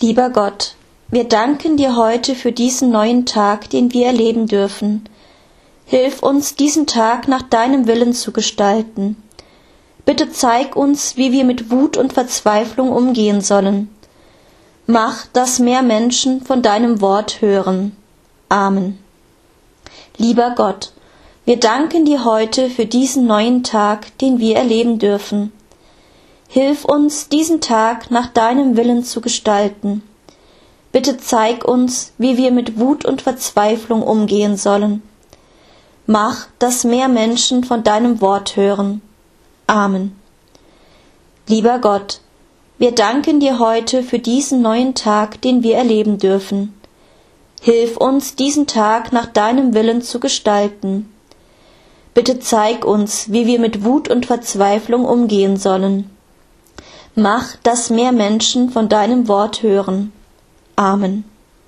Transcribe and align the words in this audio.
Lieber 0.00 0.30
Gott, 0.30 0.74
wir 1.08 1.24
danken 1.24 1.76
dir 1.76 1.96
heute 1.96 2.34
für 2.34 2.50
diesen 2.50 2.90
neuen 2.90 3.26
Tag, 3.26 3.70
den 3.70 3.92
wir 3.92 4.06
erleben 4.06 4.46
dürfen. 4.46 5.08
Hilf 5.86 6.22
uns, 6.22 6.56
diesen 6.56 6.86
Tag 6.86 7.28
nach 7.28 7.42
deinem 7.42 7.86
Willen 7.86 8.12
zu 8.12 8.32
gestalten. 8.32 9.16
Bitte 10.04 10.30
zeig 10.30 10.74
uns, 10.74 11.16
wie 11.16 11.30
wir 11.30 11.44
mit 11.44 11.70
Wut 11.70 11.96
und 11.96 12.12
Verzweiflung 12.12 12.90
umgehen 12.90 13.40
sollen. 13.40 13.88
Mach, 14.86 15.26
dass 15.32 15.60
mehr 15.60 15.82
Menschen 15.82 16.42
von 16.42 16.60
deinem 16.60 17.00
Wort 17.00 17.40
hören. 17.40 17.96
Amen. 18.48 18.98
Lieber 20.16 20.54
Gott, 20.56 20.92
wir 21.44 21.58
danken 21.58 22.04
dir 22.04 22.24
heute 22.24 22.68
für 22.68 22.86
diesen 22.86 23.26
neuen 23.26 23.62
Tag, 23.62 24.18
den 24.18 24.40
wir 24.40 24.56
erleben 24.56 24.98
dürfen. 24.98 25.52
Hilf 26.54 26.84
uns, 26.84 27.28
diesen 27.28 27.60
Tag 27.60 28.12
nach 28.12 28.28
deinem 28.28 28.76
Willen 28.76 29.02
zu 29.02 29.20
gestalten. 29.20 30.04
Bitte 30.92 31.16
zeig 31.16 31.64
uns, 31.64 32.12
wie 32.16 32.36
wir 32.36 32.52
mit 32.52 32.78
Wut 32.78 33.04
und 33.04 33.22
Verzweiflung 33.22 34.04
umgehen 34.04 34.56
sollen. 34.56 35.02
Mach, 36.06 36.46
dass 36.60 36.84
mehr 36.84 37.08
Menschen 37.08 37.64
von 37.64 37.82
deinem 37.82 38.20
Wort 38.20 38.54
hören. 38.54 39.02
Amen. 39.66 40.14
Lieber 41.48 41.80
Gott, 41.80 42.20
wir 42.78 42.92
danken 42.92 43.40
dir 43.40 43.58
heute 43.58 44.04
für 44.04 44.20
diesen 44.20 44.62
neuen 44.62 44.94
Tag, 44.94 45.42
den 45.42 45.64
wir 45.64 45.74
erleben 45.74 46.18
dürfen. 46.18 46.72
Hilf 47.62 47.96
uns, 47.96 48.36
diesen 48.36 48.68
Tag 48.68 49.12
nach 49.12 49.26
deinem 49.26 49.74
Willen 49.74 50.02
zu 50.02 50.20
gestalten. 50.20 51.12
Bitte 52.14 52.38
zeig 52.38 52.84
uns, 52.84 53.32
wie 53.32 53.44
wir 53.46 53.58
mit 53.58 53.82
Wut 53.82 54.08
und 54.08 54.26
Verzweiflung 54.26 55.04
umgehen 55.04 55.56
sollen. 55.56 56.13
Mach, 57.16 57.56
dass 57.62 57.90
mehr 57.90 58.12
Menschen 58.12 58.70
von 58.70 58.88
deinem 58.88 59.28
Wort 59.28 59.62
hören. 59.62 60.12
Amen. 60.76 61.24